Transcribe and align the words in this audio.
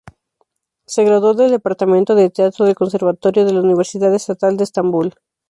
Se 0.87 1.03
graduó 1.03 1.35
del 1.35 1.51
departamento 1.51 2.15
de 2.15 2.31
teatro 2.31 2.65
del 2.65 2.73
Conservatorio 2.73 3.45
de 3.45 3.53
la 3.53 3.61
Universidad 3.61 4.11
Estatal 4.15 4.57
de 4.57 4.63
Estambul. 4.63 5.13